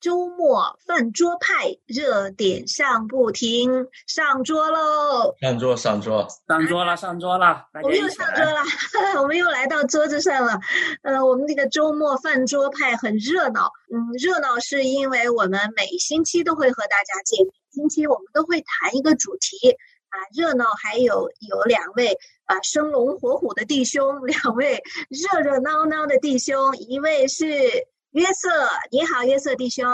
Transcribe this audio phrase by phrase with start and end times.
[0.00, 5.34] 周末饭桌派热点上不停，上桌喽！
[5.40, 7.66] 上桌，上桌，上桌了，上桌了！
[7.82, 8.62] 我们又上桌了，
[9.20, 10.60] 我们又来到桌子上了。
[11.02, 13.72] 呃，我们这个周末饭桌派很热闹。
[13.92, 19.70] 嗯，热闹是因为我们每星期都会和大家见面，星期我们都会谈一个主题
[20.10, 20.16] 啊。
[20.32, 24.80] 热闹还有有两位啊生龙活虎的弟兄，两位
[25.10, 27.44] 热热闹闹的弟兄，一位是。
[28.18, 28.48] 约瑟，
[28.90, 29.86] 你好，约瑟弟兄。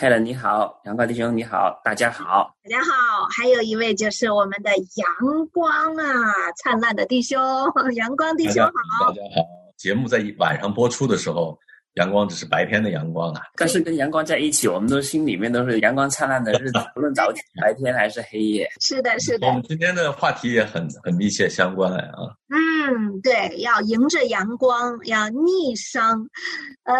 [0.00, 3.28] Hello，你好，阳光弟兄，你好，大家好，大家好。
[3.30, 7.40] 还有一位就是我们的阳光啊，灿烂的弟兄，
[7.94, 8.72] 阳光弟兄好，
[9.06, 9.46] 大家好。
[9.76, 11.56] 节目在晚上播出的时候。
[11.94, 18.68] 阳光只是白天的阳光啊，但是跟阳光在一起，我们都心里面都是阳光灿烂的日子， 不论早白天还是黑夜。
[18.80, 19.46] 是的，是的。
[19.46, 22.34] 我们今天的话题也很很密切相关啊。
[22.48, 22.93] 嗯，
[23.24, 26.28] 对，要迎着阳光，要逆商。
[26.82, 26.94] 呃，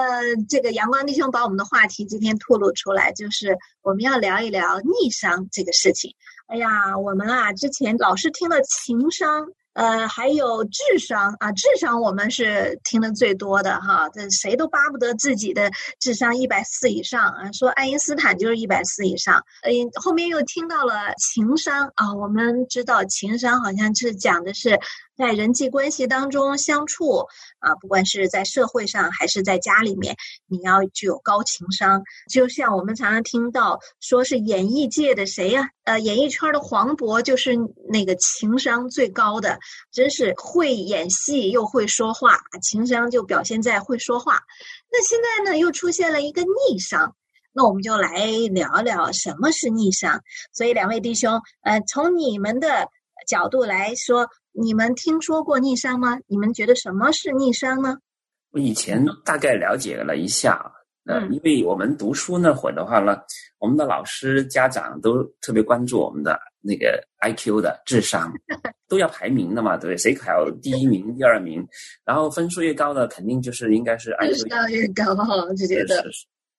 [0.49, 6.15] 这个阳光弟兄把我们的话题今天吐露出来，就是我们要聊一聊逆商这个事情。
[6.47, 9.49] 哎呀，我们啊，之前老是听了情商。
[9.75, 17.51] 呃，还有智商啊，智商我们是听的最多的哈，这谁都巴不得自己的智商一百四以上啊。
[17.51, 24.81] 说爱因斯坦就是一百四以上，呃，后面又听到了情商啊，我们知道情商好像是讲的是。
[25.17, 27.27] 在人际关系当中相处
[27.61, 32.03] 啊，不管是在社会上还是在家里面，你要具有高情商。
[32.31, 35.69] 就像我们常常听到说是演艺界的谁呀？
[35.85, 37.57] 呃，演艺圈的黄渤就是
[37.89, 39.59] 那个情商最高的，
[39.93, 44.41] 真是会演戏又会说话，情商就表现在会说话。
[44.91, 47.15] 那现在呢，又出现了一个逆商，
[47.53, 50.21] 那我们就来聊聊什么是逆商。
[50.53, 52.89] 所以两位弟兄，呃，从你们的
[53.29, 54.29] 角度来说。
[54.57, 56.17] 你们听说过逆商吗？
[56.29, 57.99] 你们觉得什么是逆商呢？
[58.53, 60.65] 我以前大概了解了一下，
[61.07, 63.17] 呃，因为我们读书那会儿的话呢，
[63.59, 68.33] 我们的老师、家长都特别关注我们的那个 I Q 的智商，
[68.89, 69.97] 都要排名的嘛，对不对？
[69.97, 71.67] 谁考 第一名、第二名，
[72.05, 76.05] 然后分数越高的，肯定就是应该是 I Q 越高，就觉得。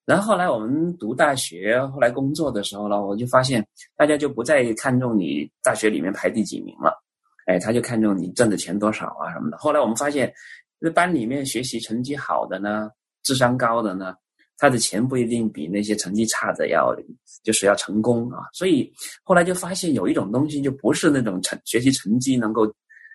[0.06, 3.66] 然后后来我们读大学，后来工作的时候呢，我就发现
[3.96, 7.05] 大家就不再看重你大学里面排第几名了。
[7.46, 9.58] 哎，他就看中你挣的钱多少啊什么的。
[9.58, 10.34] 后来我们发现，
[10.80, 12.90] 那班里面学习成绩好的呢，
[13.24, 14.16] 智商高的呢，
[14.58, 16.96] 他的钱不一定比那些成绩差的要，
[17.44, 18.40] 就是要成功啊。
[18.54, 18.92] 所以
[19.24, 22.64] 后来就发现有一种东西，就不是那种成学习成绩能够，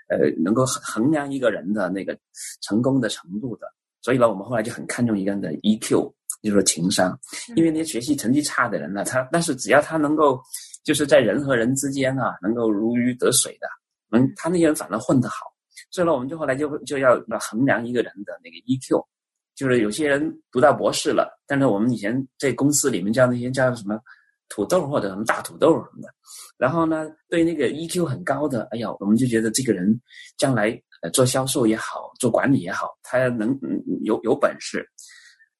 [0.08, 2.16] 呃，能够衡量一个人的那个
[2.62, 3.66] 成功的程度的。
[4.00, 6.12] 所以呢，我们后来就很看重一个人的 EQ，
[6.42, 7.18] 就是情商。
[7.56, 10.40] 因为那些学习成绩差的人呢，他但是只要他能够，
[10.84, 13.66] 就是在人和人之间啊，能够如鱼得水的。
[14.12, 15.46] 嗯，他那些人反而混得好，
[15.90, 19.04] 所以呢，我们就后来就就要衡量一个人的那个 EQ，
[19.54, 24.00] 就是有些人读到博士了，但是我们以前在公司里面叫那些叫什么
[24.48, 26.08] 土豆或者什么大土豆什么的，
[26.58, 30.00] 然后呢，对那个 EQ 很高的，哎呀，我们就觉得这个人
[30.36, 30.70] 将来
[31.02, 33.56] 呃做销售也好，做管理也好，他能
[34.02, 34.84] 有有本事。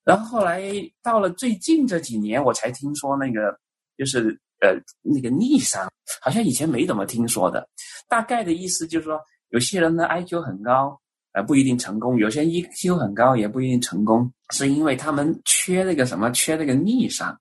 [0.03, 0.62] 然后后来
[1.03, 3.56] 到了最近这几年，我才听说那个
[3.97, 4.37] 就是。
[4.60, 5.91] 呃，那个逆商
[6.21, 7.69] 好像以前没怎么听说的，
[8.09, 10.98] 大概的意思就是说，有些人的 IQ 很高，
[11.32, 17.37] 呃，不一定成功；有些 EQ 很高，也不一定成功，是因为他们缺那个什么，缺那个逆商。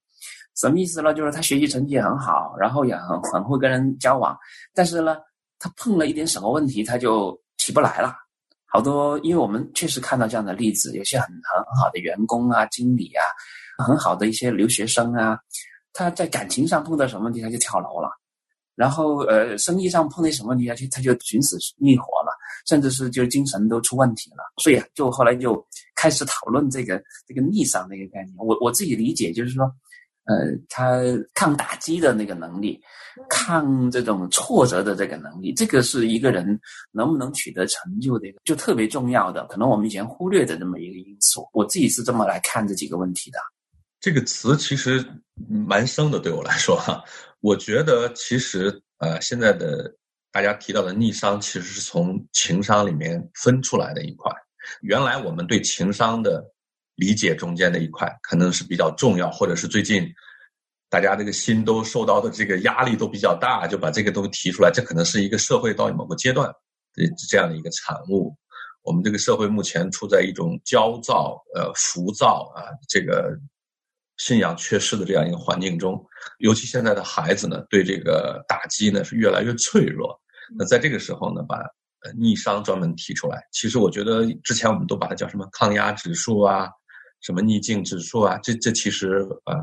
[0.56, 1.14] 什么意思呢？
[1.14, 4.38] 就是他学习成绩很好，然后也很很会跟人交往，
[4.74, 5.16] 但是呢，
[5.58, 8.14] 他碰了一点什么问题，他就起不来了。
[8.66, 13.24] 好多，因为我们确实看到这样的例子，有些很很好的员工啊、经理啊，
[13.86, 15.40] 很好的一些留学生啊。
[15.94, 18.10] 他在感情上碰到什么问题，他就跳楼了；
[18.76, 22.32] 然后，呃，生意上碰到什么问题，他就他就寻死觅活了，
[22.68, 24.38] 甚至是就精神都出问题了。
[24.62, 28.36] 所以，就后来就开始讨论这个这个逆商那个概念。
[28.38, 29.66] 我我自己理解就是说，
[30.26, 31.02] 呃，他
[31.34, 32.80] 抗打击的那个能力，
[33.30, 36.58] 抗这种挫折的这个能力，这个是一个人
[36.92, 41.46] 能不能取得成就的就特别重要的，可能我们以前忽略的这么一个因素。
[41.52, 43.40] 我自己是这么来看这几个问题的。
[44.02, 45.06] 这个词其实
[45.48, 47.04] 蛮生的，对我来说哈，
[47.42, 49.94] 我觉得其实呃，现在的
[50.32, 54.32] 大家提到的逆商，其实是从情商里面分出来的一块。
[54.82, 56.42] 原来我们对情商的
[56.96, 60.08] 理解中间的一块，可能是比较重要，或者是最近
[60.90, 64.72] 大家这个心都受到的这个压力都比较大，就把这个东西提出来。
[64.72, 66.48] 这可能是一个社会到某个阶段
[66.94, 68.34] 的这样的一个产物。
[68.82, 73.38] 我们这个社会目前处在一种焦躁、呃浮躁啊这个。
[74.20, 76.00] 信仰缺失的这样一个环境中，
[76.38, 80.16] 尤其现在的孩子呢，对这个打击呢是越来越脆弱。
[80.56, 81.58] 那在这个时候呢，把
[82.18, 86.70] 逆商专门提出来，其实我觉得之前我们都把它叫什么抗压指数啊，
[87.22, 89.56] 什么逆境指数啊，这这其实呃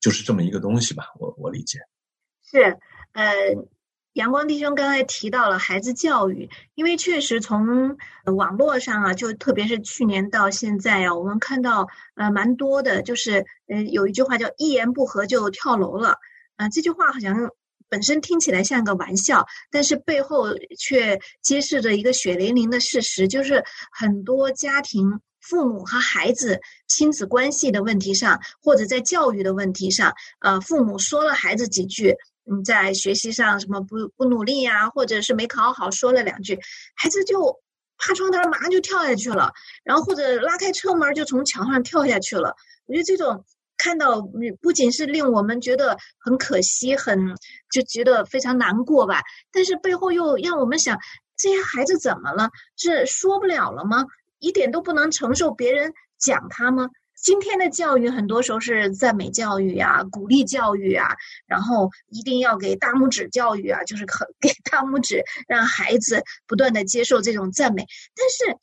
[0.00, 1.78] 就是这么一个东西吧，我我理解。
[2.44, 2.58] 是，
[3.12, 3.32] 呃，
[4.16, 7.98] 阳光弟兄刚才提到了孩子教育，因为确实从
[8.34, 16.16] 网络上啊，就特别是去年到现在啊，我们看到呃蛮多的，就是呃有一句话叫“一言不合就跳楼了”，
[16.56, 17.50] 啊，这句话好像
[17.90, 20.46] 本身听起来像个玩笑，但是背后
[20.78, 23.62] 却揭示着一个血淋淋的事实，就是
[23.92, 25.20] 很多家庭。
[25.42, 26.58] 父母和孩子
[26.88, 32.16] 亲子关系的问题上，或者在教育的问题上，呃，父母说了孩子几句，
[32.46, 36.58] 你，在学习上什么不不努力呀，或者是没考好，说了两句，
[36.94, 37.60] 孩子就
[37.98, 39.52] 爬窗台马上就跳下去了，
[39.84, 42.54] 然后或者拉开车门就从墙上跳下去了。
[42.86, 43.44] 我觉得这种
[43.76, 44.22] 看到
[44.62, 47.34] 不仅是令我们觉得很可惜，很
[47.70, 50.98] 就觉得非常难过吧，但是背后又让我们想，
[51.36, 52.50] 这些孩子怎么了？
[52.76, 54.04] 是说不了了吗？
[54.38, 56.90] 一点都不能承受别人讲他吗？
[57.26, 61.08] 今天的教育很多时候是赞美教育啊，鼓励教育啊，
[61.48, 67.84] 然后一定要给大拇指教育啊，就是可给大拇指，让孩子不断的接受这种赞美。
[68.14, 68.56] 但是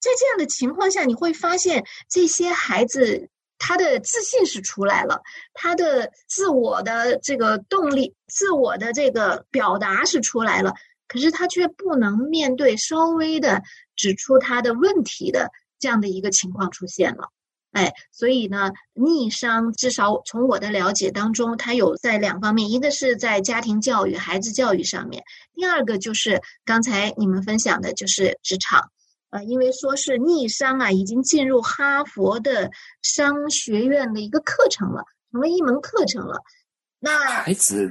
[0.00, 5.20] 在这样的情况下，你会发现这些孩子他的自信是出来了，
[5.54, 10.74] 他的自我的这个动力、自我的这个表达是出来了。
[11.06, 13.62] 可是他却不能面对稍微的
[13.94, 17.28] 指出他的问题的这样的一个情况出现了，
[17.72, 25.24] 哎，所以呢，逆商至少从我的了解当中，它有在两方面，一个是在家庭教育、孩子教育上面，
[25.54, 28.90] 第二个就是刚才你们分享的，就是职场，
[29.30, 32.70] 呃，因为说是逆商啊，已经进入哈佛的
[33.00, 36.42] 商学院的一个课程了，成为一门课程了。
[37.00, 37.88] 那孩子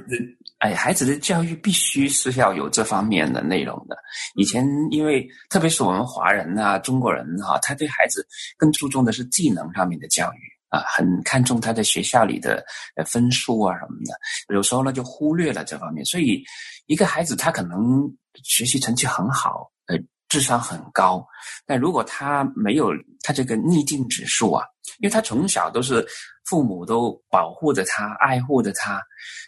[0.62, 3.96] 哎，孩子的教育必须是要有这方面的内容的。
[4.36, 8.24] 以前因为特别是我们华人呐、中国人哈，他对孩子
[8.56, 10.38] 更注重的是技能上面的教育
[10.68, 12.64] 啊，很看重他在学校里的
[13.04, 14.54] 分数啊什么的。
[14.54, 16.40] 有时候呢就忽略了这方面，所以
[16.86, 18.08] 一个孩子他可能
[18.44, 19.96] 学习成绩很好，呃，
[20.32, 21.22] 智商很高，
[21.66, 22.90] 但如果他没有
[23.22, 24.64] 他这个逆境指数啊，
[25.00, 26.06] 因为他从小都是。
[26.44, 28.94] 父母都保护着他，爱护着他，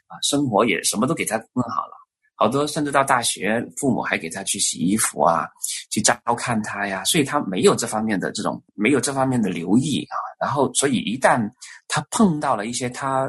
[0.07, 1.93] 啊，生活也什么都给他弄好了。
[2.37, 5.45] 好多甚至到大学，父母还给他去洗衣服啊，
[5.91, 7.03] 去照看他呀。
[7.05, 10.17] 所以他没有这方面的这种，没有这方面的留意啊。
[10.41, 11.51] 然后，所以一旦
[11.89, 13.25] 他碰到了一些他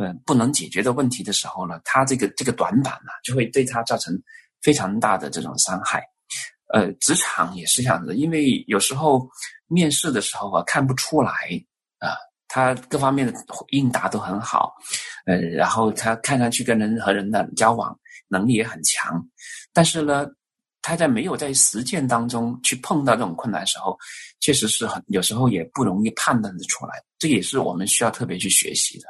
[0.00, 4.18] 呃不能解决的问题的时候呢，他这个这个短板呢，就会对他造成
[4.62, 6.02] 非常大的这种伤害。
[6.74, 9.26] 呃，职场也是这样子，因为有时候
[9.68, 11.30] 面试的时候啊，看不出来
[11.98, 12.12] 啊。
[12.46, 13.34] 他各方面的
[13.70, 14.72] 应答都很好，
[15.26, 17.98] 呃，然后他看上去跟人和人的交往
[18.28, 19.20] 能力也很强，
[19.72, 20.24] 但是呢，
[20.80, 23.98] 他在没有在实践当中去碰到这种困难的时候，
[24.38, 29.06] 确实是很有时候也不容易判断的出来，这也是我们需要特别去学习的。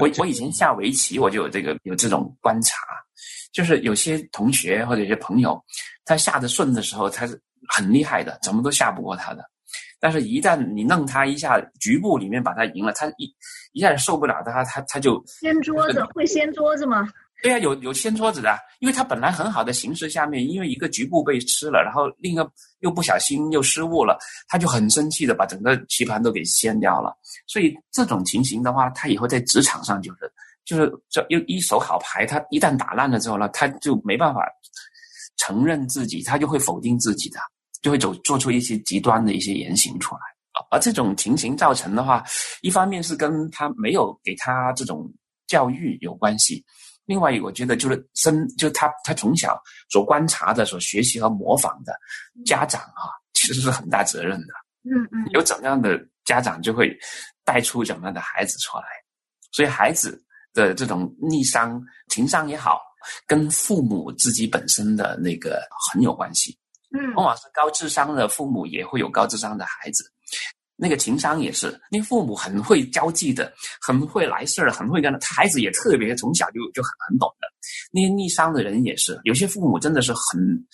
[0.00, 2.76] 我我以前下围棋，我就有这个有这种观察，
[3.52, 5.60] 就是有些同学或者有些朋友，
[6.04, 9.44] 他下的顺的时候，他是很厉害的，怎么都下不过他的。
[10.02, 13.30] 但是，一旦你弄他一下，局部里面把他赢了，他一
[13.72, 17.06] 一下子受不了，他他他就掀桌子，会掀桌子吗？
[17.42, 22.50] 对呀，有有掀桌子的，因为他本来很好的形势下面，因为一个局部被吃了，然后另一个
[22.80, 24.18] 又不小心又失误了，
[24.48, 27.14] 他就很生气的把整个棋盘都给掀掉了。
[27.46, 30.20] 所以这种情形的话，他以后在职场上就是
[30.70, 34.46] 就是这一一手好牌，他一旦打烂了之后呢，他就没办法
[35.36, 37.40] 承认自己，他就会否定自己的。
[37.82, 40.20] 就会走做出一些极端的一些言行出来
[40.52, 42.22] 啊，而这种情形造成的话，
[42.60, 45.10] 一方面是跟他没有给他这种
[45.46, 46.62] 教育有关系，
[47.06, 49.58] 另外我觉得就是生就他他从小
[49.88, 51.98] 所观察的、所学习和模仿的
[52.44, 54.52] 家长啊，其实是很大责任的。
[54.84, 56.94] 嗯嗯，有怎么样的家长就会
[57.46, 58.84] 带出怎么样的孩子出来，
[59.52, 62.80] 所以孩子的这种逆商情商也好，
[63.26, 66.56] 跟父母自己本身的那个很有关系。
[66.92, 70.04] 嗯，往往是高智商的父母也会有高智商的孩子，
[70.74, 77.46] 那个情商也是，那父母很会交际的，很会来事儿，很会跟他孩子也特别从小就就很很懂的。
[77.92, 80.66] 那些逆商的人也是，有些父母真的是很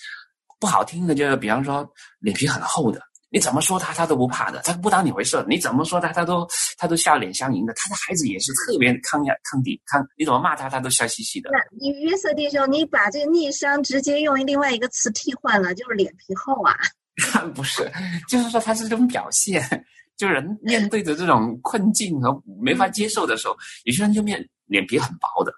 [0.58, 1.86] 不好听的，就是比方说
[2.18, 2.98] 脸皮很厚的。
[3.28, 5.44] 你怎么说他，他都不怕的，他不当你回事。
[5.48, 6.46] 你怎么说他，他都
[6.78, 7.74] 他都笑脸相迎的。
[7.74, 10.06] 他的孩子也是特别抗压、抗敌、抗。
[10.16, 11.50] 你怎么骂他，他都笑嘻嘻的。
[11.52, 16.74] 那你约瑟弟兄，你把这个逆商直接用另外一个词替换了，就是脸皮厚啊？
[17.54, 17.90] 不是，
[18.28, 19.84] 就是说他是这种表现。
[20.16, 25.52] 就人面对着这种困境和没法接受的时候，有些人就面脸皮很薄的。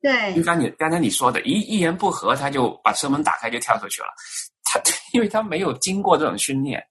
[0.00, 4.08] 对，就刚你刚才你说的，一一言不合他就把车门打开就跳出去了。
[4.64, 4.80] 他
[5.12, 6.82] 因为他没有经过这种训练。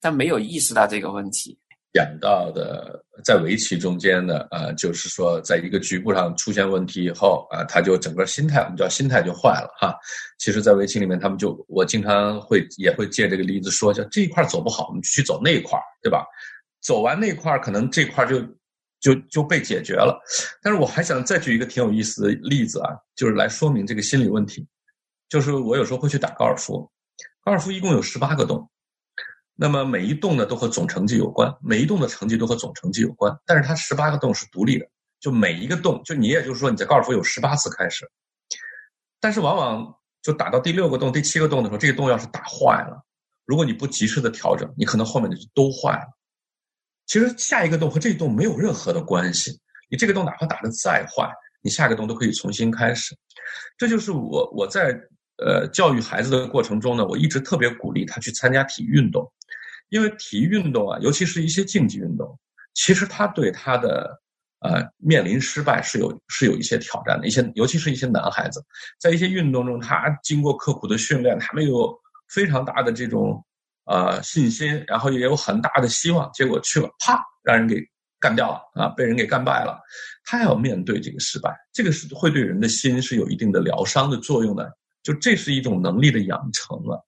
[0.00, 1.58] 但没有意识到这个问题，
[1.92, 9.96] 讲到的，在围棋中间呢，呃，就是说，在一个局部上出现问题以后，啊，他就整个心态，我们叫心态就坏了哈。
[10.38, 16.24] 其实，在围棋里面，他们就我经常会也会借这个例子说，叫这一块走不好，我们去走那一块，对吧？
[16.80, 18.40] 走完那块，可能这块就
[19.00, 20.16] 就就被解决了。
[20.62, 24.64] 但是我还想再举一个挺有意思的例子啊，就是来说明这个心理问题。
[25.28, 26.88] 就是我有时候会去打高尔夫，
[27.44, 28.70] 高尔夫一共有十八个洞。
[29.60, 34.86] 那么每一洞呢都和总成绩有关，每一洞的成绩都和总成绩有关，但是它十八个洞是独立的，
[35.18, 38.08] 就每一个洞，就你也就是说你在高尔夫有十八次开始，
[39.18, 43.04] 但是往往就打到第六个洞、第七个洞的时候，这个洞要是打坏了，
[43.46, 46.06] 如果你不及时的调整，你可能后面的就都坏了。
[47.06, 49.58] 其实下一个洞和这一洞没有任何的关系，
[49.90, 51.28] 你这个洞哪怕打得再坏，
[51.62, 53.12] 你下个洞都可以重新开始。
[53.76, 54.96] 这就是我我在
[55.44, 59.28] 呃教育孩子的过程中呢，我一直特别鼓励他去参加体育运动。
[59.88, 62.38] 因为体育运动啊，尤其是一些竞技运动，
[62.74, 64.20] 其实他对他的
[64.60, 67.26] 呃面临失败是有是有一些挑战的。
[67.26, 68.64] 一些尤其是一些男孩子，
[69.00, 73.44] 在一些运动中，他经过刻苦的训练，他们有非常大的这种
[73.86, 77.82] 呃信心，然后也有很大的希望，结果去了，啪，让人给
[78.20, 79.80] 干掉了啊，被人给干败了。
[80.24, 84.70] 他要面对这个失败，这个是会对人的心是有一定的疗伤的作用的。
[85.02, 87.02] 就这是一种能力的养成了。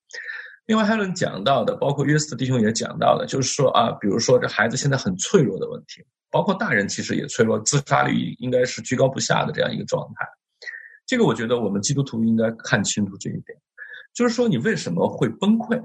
[0.70, 6.00] 另外还有人讲到的，包括约瑟弟兄也讲到的，就是说啊，比如说这孩子现在很脆弱的问题，
[6.30, 10.24] 包括大人其实也脆弱，自杀率应该是居高不下的这样一个状态。
[11.06, 13.58] 这个我觉得我们基督徒应该看清楚这一点，
[14.14, 15.76] 就是说你为什么会崩溃？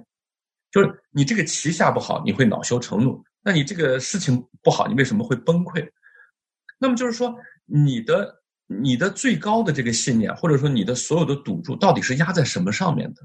[0.70, 5.84] 就是你这个棋下不好，你会恼羞成怒；那你这个事情不好，你为什么会崩溃？
[6.78, 13.24] 那么就是说你的你的最高的这个信念，或者说你的所有的赌注，到底是压在什么上面的？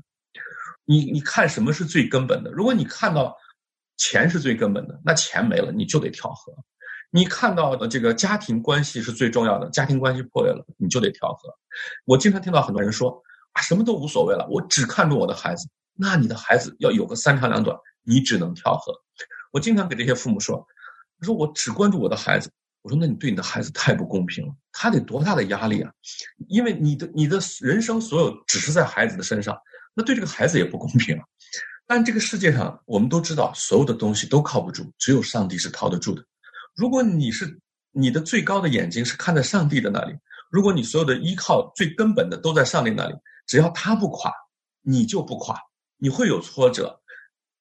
[0.90, 2.50] 你你看什么是最根本的？
[2.50, 3.36] 如果你看到
[3.96, 6.52] 钱是最根本的，那钱没了你就得跳河；
[7.12, 11.48] 你看到的这个家庭关系是最重要的，家庭关系破裂了你就得跳河。
[12.06, 15.68] 我经常听到很多人说啊，什么都无所谓了，我只看重我的孩子。
[15.94, 18.92] 那你的孩子要有个三长两短，你只能跳河。
[19.52, 20.66] 我经常给这些父母说，
[21.20, 22.50] 他说我只关注我的孩子，
[22.82, 25.92] 我说那你对你的孩子太不公平了，他得多大的压力啊？
[26.48, 29.56] 因为你的你的人生所有只是在孩子的身上。
[29.94, 31.24] 那对这个孩子也不公平了，
[31.86, 36.24] 但这个世界上我们都知道，所有的东西都靠不住，只有上帝是靠得住的。
[36.76, 37.58] 如果你是
[37.90, 40.14] 你的最高的眼睛是看在上帝的那里，
[40.50, 43.14] 如果你所有的依靠最根本的都在上帝那里，
[43.46, 44.32] 只要他不垮，
[44.82, 45.58] 你就不垮。
[45.98, 47.00] 你会有挫折，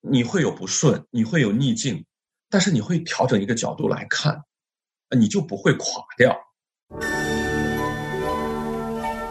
[0.01, 2.05] 你会有不顺，你会有逆境，
[2.49, 4.39] 但是你会调整一个角度来看，
[5.17, 6.37] 你就不会垮掉。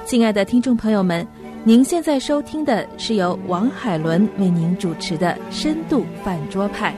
[0.05, 1.38] 亲爱的听众朋友们。
[1.69, 6.95] 您现在收听的是由王海伦为您主持的《深度饭桌派》。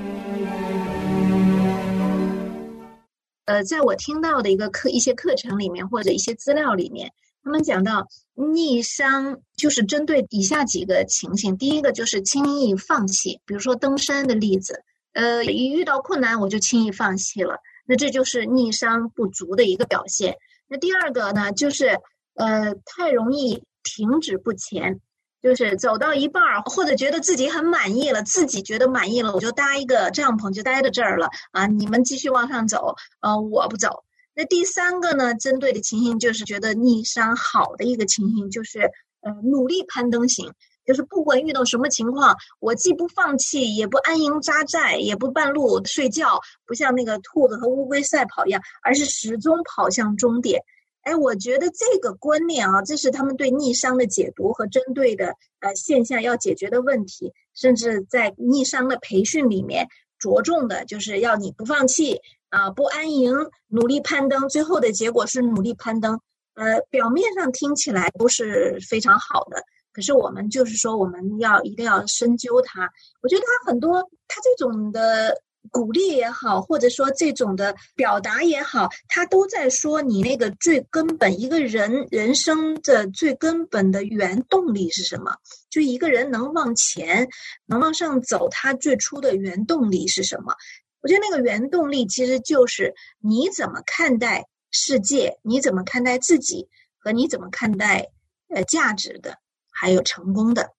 [3.46, 7.10] 呃，在我听到的一个课、一些课程里面，或者一些资料里面，
[7.42, 14.84] 他们讲到逆商就是针对以下几个情形：第一个就是轻易放弃，比如说登山的例子，
[15.14, 20.36] 呃，一遇到困难我就轻易放弃了，那这就是逆商不足的一个表现。
[20.68, 21.98] 那第二个呢，就是
[22.34, 23.60] 呃，太容易。
[23.82, 25.00] 停止不前，
[25.42, 31.66] 就是走到一半儿，或者觉得自己很满意了，自己觉得满意了，我就搭一个帐篷就待在这儿了啊！
[31.66, 34.04] 你们继续往上走，呃，我不走。
[34.34, 38.90] 那第三个呢，针对的情形就是觉得逆商好的一个情形，就是
[39.22, 40.52] 呃努力攀登型，
[40.86, 50.62] 就是不管遇到什么情况，我既不放弃，也不安营扎寨，也不半路睡觉，不像那个兔子和乌龟赛跑一样，而是始终跑向终点。
[51.02, 59.88] 哎，我觉得这个观念啊，这是他们对逆商的解读和针对的呃现象要解决的问题，甚至在逆商的培训里面
[60.18, 63.34] 着重的就是要你不放弃啊，不安营，
[63.68, 66.20] 努力攀登，最后的结果是努力攀登。
[66.54, 72.90] 呃，表面上听起来都是非常好的，可是我们就是说我们要一定要深究它。
[73.22, 75.40] 我觉得它很多，它这种的。
[75.70, 85.34] 鼓励也好，或者说这种的表达也好，他都在说你那个最根本一个人人生的最根本的原动力是什么？
[85.70, 87.28] 就一个人能往前，
[87.66, 90.54] 能往上走，他最初的原动力是什么？
[91.02, 98.08] 我觉得那个原动力其实就是你怎么看待世界，你怎么看待自己，和你怎么看待
[98.48, 99.38] 呃价值的，
[99.70, 100.70] 还有成功的。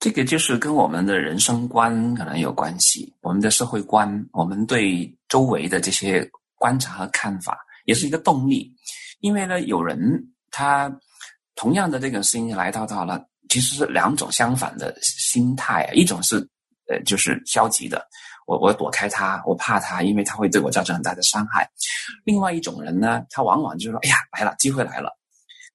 [0.00, 8.74] 这个就是跟我们的人生观可能有关系，我们的社会观，我们对周围的这些观察和看法，也是一个动力。
[9.20, 10.00] 因为呢，有人
[10.50, 10.90] 他
[11.54, 15.92] 同样的这个事情来到到了，其实是两种相反的心态啊。
[15.92, 16.36] 一种是
[16.88, 18.02] 呃，就是消极的，
[18.46, 21.68] 我我躲开他，我怕他，因为他会对我造成很大的伤害。
[22.24, 25.14] 另外一种人呢，他往往就是说，哎呀，来了，机会来了。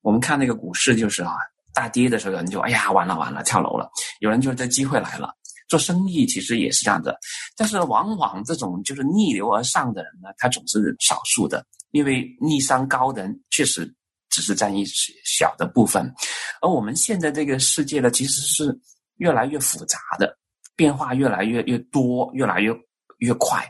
[0.02, 1.36] 我们看那个股市，就是啊，
[1.76, 3.88] 大跌的时候，有人就哎呀，完了完了，跳楼了。
[4.22, 5.32] 有人就是这机会来了。
[5.68, 7.18] 做生意其实也是这样的，
[7.58, 13.92] 但是往往这种就是逆流而上的人呢，他总是少数的，因为逆商高的人确实
[14.30, 14.86] 只是占一
[15.26, 16.14] 小的部分。
[16.62, 18.80] 而我们现在这个世界呢，其实是
[19.18, 20.38] 越来越复杂的，
[20.76, 22.72] 变化越来越越多，越来越
[23.18, 23.68] 越快。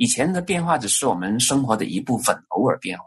[0.00, 3.04] 以前的变化只是我们生活的一部分，偶尔变化。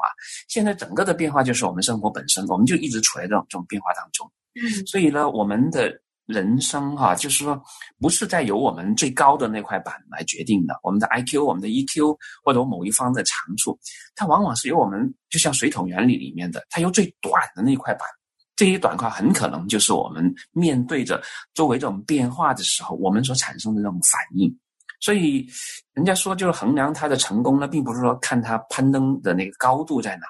[0.48, 4.32] 现在整个的变化就是我们生活本身，我们就一直处在这种这种变化当中。
[4.54, 5.92] 嗯，所以呢，我们的
[6.28, 7.60] 人生哈，就是说
[8.00, 13.76] 不是在由我们最高的那块板来决定的，我们的 I Q、我们的 E Q 或者某一方的长处，
[14.14, 18.08] 它往往是由我们就像水桶原理里面的，它由最短的那块板，
[18.56, 21.20] 这一短块很可能就是我们面对着
[21.56, 24.56] 周围这种变化的时候，我们所产生的这种反应。
[25.04, 25.46] 所以，
[25.94, 30.26] 人家说就是衡量他的成功呢，并不是说看他攀登的那个高度在哪，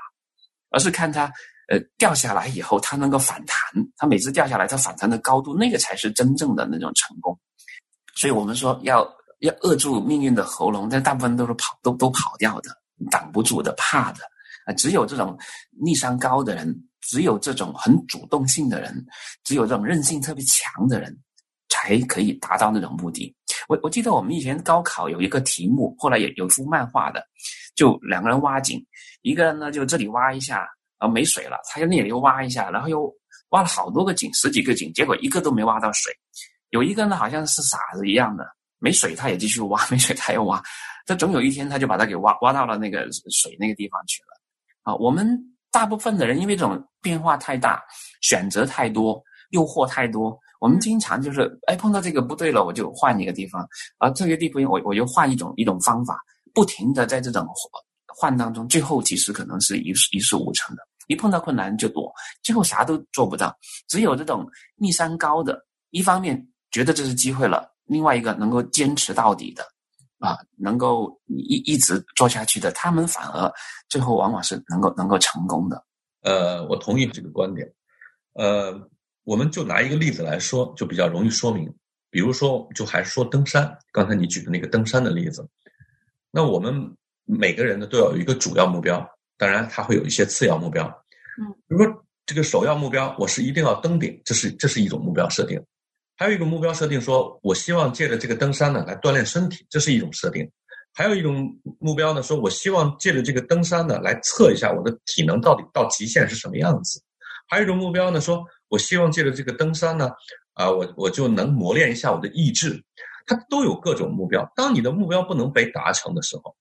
[0.71, 1.31] 而是看他
[1.69, 3.55] 呃掉下来以后他能够反弹。
[3.97, 7.37] 他每次掉下来，他反弹的高度，那个才是真正的那种成功。
[8.15, 9.07] 所以我们说要
[9.41, 12.75] 要扼住命运的喉咙，但大部分都是跑都都跑掉的，
[13.11, 14.23] 挡不住的，怕的
[14.65, 14.73] 啊。
[14.73, 15.37] 只有这种
[15.85, 19.05] 逆商高的人，只有这种很主动性的人，
[19.43, 21.15] 只有这种韧性特别强的人，
[21.69, 23.35] 才可以达到那种目的。
[23.67, 27.23] 我我记得我们以前高考有一个题目，后来也有幅漫画的，
[27.75, 28.83] 就两个人挖井，
[29.21, 30.67] 一个人呢就这里挖一下，
[30.97, 33.13] 啊没水了，他就那里又挖一下，然后又
[33.49, 36.13] 挖了好多个井，十几个井，结果一个都没挖到水。
[36.69, 38.45] 有一个呢好像是傻子一样的，
[38.79, 40.61] 没水他也继续挖，没水他又挖，
[41.05, 44.91] 这总有一天他就把它给挖挖到了那个水那个地方去了。
[44.91, 45.39] 啊，我们
[45.71, 47.81] 大部分的人因为这种变化太大，
[48.21, 50.37] 选择太多，诱惑太多。
[50.63, 53.67] 我们经常就是，哎，碰到这个不对了，我就换一个地方，
[53.97, 56.17] 而这个地方我我又换一种一种方法，
[56.53, 57.45] 不停的在这种
[58.07, 60.81] 换当中，最后其实可能是一一事无成的。
[61.07, 62.09] 一碰到困难就躲，
[62.43, 63.53] 最后啥都做不到。
[63.89, 69.65] 只有这种逆山高的，一方面觉得这是机会了，另外一个能够坚持到底的，
[70.19, 73.51] 啊，能够一一直做下去的，他们反而
[73.89, 75.83] 最后往往是能够能够成功的。
[76.21, 77.69] 呃，我同意这个观点，
[78.35, 78.89] 呃。
[79.23, 81.73] 我们就拿一个例子来说，就比较容易说明。
[82.09, 85.43] 比如说，就还是说登山，刚才你举的那个登山的例子。
[86.29, 89.03] 那我们每个人呢，都要有一个主要目标，
[89.35, 90.85] 当然它会有一些次要目标。
[91.41, 95.59] 嗯，比如说这个首要目标，我是一定要登顶，这是这是一种目标设定。
[96.17, 100.47] 还有一个目标设定，说我希望借着这个登山呢来锻炼身体，这是一种设定。
[100.93, 107.01] 还有一种目标呢，说我希望借着这个登山呢来测一下我的体能到底到极限是什么样子。
[107.47, 108.45] 还有一种目标呢，说。
[108.73, 110.09] 我希望借着这个登山呢，
[110.53, 112.83] 啊，我我就能磨练一下我的意志。
[113.27, 114.51] 它都有各种目标。
[114.55, 116.55] 当你的目标不能被达成的时候，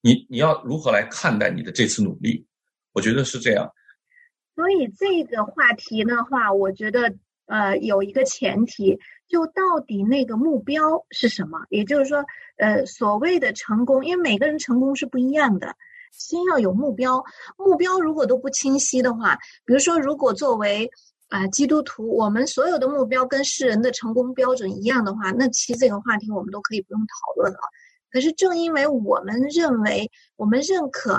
[0.00, 2.44] 你你要如何来看待你的这次努力？
[2.92, 3.70] 我觉得是这样。
[4.56, 7.14] 所以这个话题的话，我觉得
[7.46, 11.60] 呃有一个前提，就到底那个目标是什么？
[11.70, 12.24] 也就是说，
[12.56, 15.74] 呃，所谓的成功，因为每个人成功是不一样的，
[16.12, 17.24] 先要有目标。
[17.56, 20.90] 目标如果都不清晰的话，比如说，如果作为
[21.34, 27.58] 啊，基督徒，我们所有的目标跟世人的成功标准一样的话，那其实这个话题我们都可以不用讨论了。
[28.12, 31.14] 可是正因为我们认为，我们认可，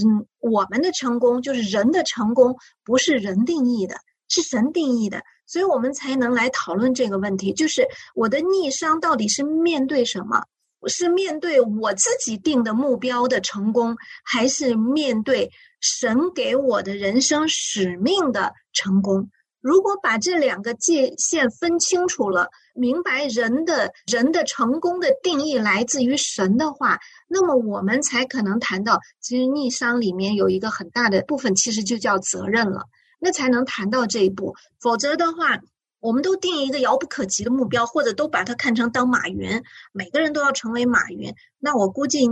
[0.00, 3.96] 嗯，我们的成功就是人的成功不是人定义的，
[4.28, 10.44] 是神定义的，所以我们才能来讨论这个问题：就是我的逆商到底是面对什么？
[10.86, 15.50] 是面对我自己定的目标的成功，还是面对
[15.80, 19.28] 神给我的人生使命的成功？
[19.66, 32.82] 如果把这两个界限分清楚了，明白人的人的成功的定义来自于神的话，那么我们才可能谈到，其实逆商里面有一个很大的部分，其实就叫责任了，
[33.18, 34.54] 那才能谈到这一步。
[34.80, 35.58] 否则的话，
[35.98, 42.28] 我们都定一个遥不可及的目标，或者都把它看成当马云，每个人都要成为马云，那我估计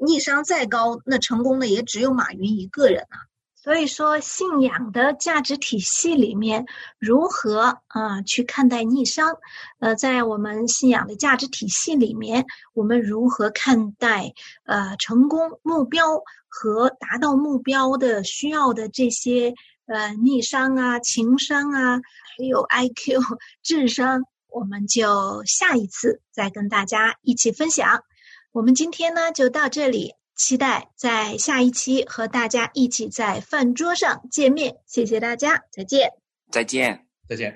[0.00, 3.28] 逆商再高，那成功的也只有马云一个人啊。
[3.62, 6.64] 所以说，信仰的价值体系里面
[6.98, 9.36] 如何啊去看待逆商？
[9.80, 14.32] 呃，在我们信仰的价值体系里面，我们如何看待
[14.64, 19.52] 呃成功目标和达到目标的需要的这些
[19.84, 22.00] 呃逆商啊、情商啊，
[22.38, 23.20] 还有 I Q
[23.62, 24.22] 智商？
[24.48, 28.04] 我们就下一次再跟大家一起分享。
[28.52, 30.14] 我们今天呢就到这里。
[30.40, 34.74] 期待在下一期和大家一起在饭桌上见面。
[34.86, 36.10] 谢谢大家，再见，
[36.50, 37.54] 再见，再见。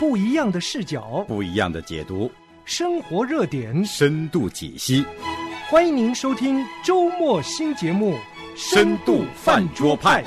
[0.00, 2.32] 不一样的视角，不一样的解读，
[2.64, 5.04] 生活热点，深度解析。
[5.68, 8.14] 欢迎您收听周末新节目
[8.56, 10.24] 《深度饭桌派》。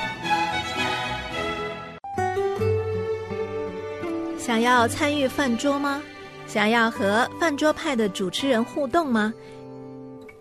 [4.38, 6.04] 想要参与饭桌吗？
[6.46, 9.34] 想要和饭桌派的主持人互动吗？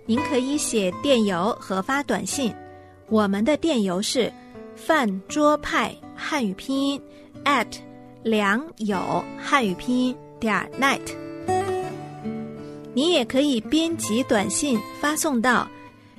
[0.06, 2.54] 您可以写电邮和发短信。
[3.08, 4.32] 我们的电邮是
[4.74, 7.00] 饭桌派汉语拼音
[7.44, 7.66] at
[8.22, 11.00] 良友汉语拼音点 net。
[12.92, 15.68] 你也可以编辑短信发送到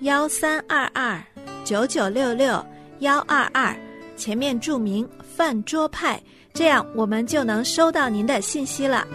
[0.01, 1.21] 幺三二二
[1.63, 2.63] 九九六六
[2.99, 3.75] 幺二二，
[4.17, 6.21] 前面注明饭桌派。
[6.53, 9.05] 这样，我们就能收到您的信息了。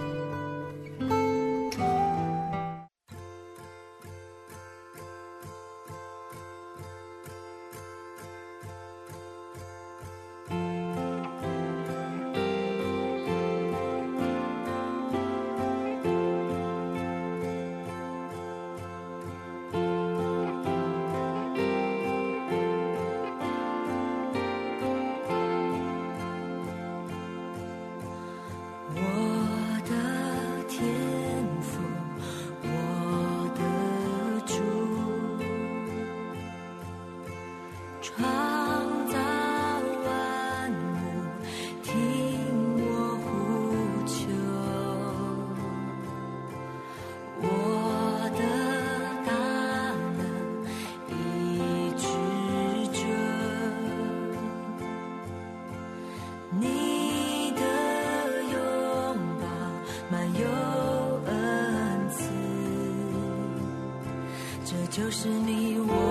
[65.01, 66.10] 就是你我。